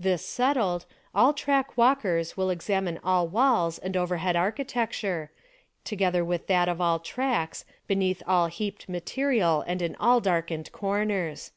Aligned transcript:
This 0.00 0.24
settled, 0.24 0.86
all 1.14 1.34
track 1.34 1.74
v/alkers 1.74 2.34
will 2.34 2.48
examine 2.48 2.98
all 3.04 3.28
walls 3.28 3.76
and 3.76 3.94
overhead 3.94 4.34
architecture, 4.34 5.30
together 5.84 6.24
with 6.24 6.46
that 6.46 6.66
of 6.66 6.80
all 6.80 6.98
tracks, 6.98 7.66
beneath 7.86 8.22
all 8.26 8.46
heaped 8.46 8.88
material 8.88 9.62
and 9.66 9.82
in 9.82 9.94
all 9.96 10.20
darkened 10.22 10.72
corners. 10.72 11.52